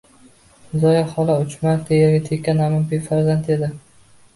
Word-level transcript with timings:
Zoya 0.83 1.03
xola 1.11 1.37
uch 1.45 1.55
marta 1.67 1.95
erga 2.09 2.25
tekkan, 2.33 2.67
ammo 2.69 2.85
befarzand 2.97 3.57
edi. 3.59 3.77